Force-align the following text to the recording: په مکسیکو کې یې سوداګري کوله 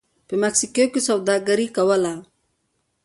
په 0.27 0.33
مکسیکو 0.41 0.83
کې 0.93 0.99
یې 1.01 1.05
سوداګري 1.07 1.67
کوله 1.75 2.13